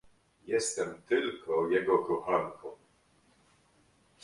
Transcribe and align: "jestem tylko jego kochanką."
"jestem 0.47 1.01
tylko 1.07 1.69
jego 1.69 1.97
kochanką." 1.99 2.69